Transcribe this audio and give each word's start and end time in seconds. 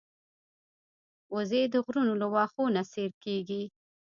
وزې 1.33 1.61
د 1.73 1.75
غرونو 1.85 2.13
له 2.21 2.27
واښو 2.33 2.65
نه 2.75 2.81
سیر 2.91 3.11
کېږي 3.23 3.63